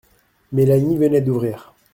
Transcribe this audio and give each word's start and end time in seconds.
Mélanie 0.51 0.97
venait 0.97 1.21
d'ouvrir. 1.21 1.75